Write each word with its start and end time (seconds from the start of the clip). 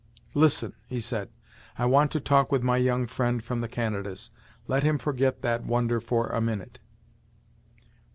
"Listen," 0.33 0.73
he 0.87 0.99
said; 0.99 1.29
"I 1.77 1.85
want 1.85 2.09
to 2.09 2.19
talk 2.19 2.51
with 2.51 2.63
my 2.63 2.77
young 2.77 3.05
friend 3.05 3.43
from 3.43 3.61
the 3.61 3.67
Canadas. 3.67 4.31
Let 4.65 4.81
him 4.81 4.97
forget 4.97 5.43
that 5.43 5.63
wonder 5.63 5.99
for 5.99 6.29
a 6.29 6.41
minute." 6.41 6.79